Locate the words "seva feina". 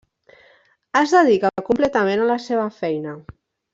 2.47-3.15